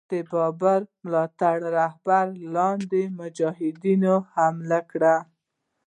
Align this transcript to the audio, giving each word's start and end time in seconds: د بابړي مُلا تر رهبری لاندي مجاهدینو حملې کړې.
د 0.11 0.13
بابړي 0.31 0.87
مُلا 1.03 1.25
تر 1.39 1.57
رهبری 1.77 2.35
لاندي 2.55 3.03
مجاهدینو 3.19 4.15
حملې 4.33 4.81
کړې. 4.91 5.15